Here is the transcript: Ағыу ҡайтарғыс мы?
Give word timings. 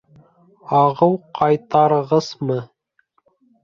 Ағыу 0.77 1.13
ҡайтарғыс 1.41 2.35
мы? 2.51 2.61